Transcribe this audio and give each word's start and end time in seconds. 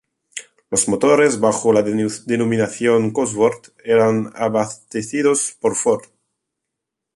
Los 0.71 0.87
motores, 0.87 1.39
bajo 1.39 1.71
la 1.73 1.83
denominación 1.83 3.11
Cosworth, 3.11 3.67
eran 3.83 4.31
abastecidos 4.33 5.55
por 5.61 5.75
Ford. 5.75 6.05